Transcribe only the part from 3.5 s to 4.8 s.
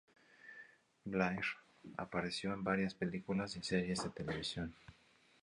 y series de televisión.